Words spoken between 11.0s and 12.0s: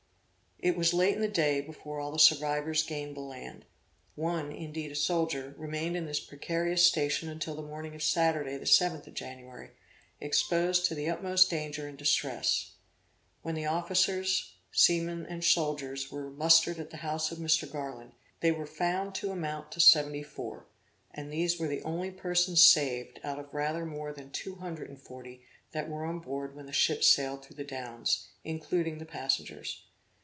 utmost danger and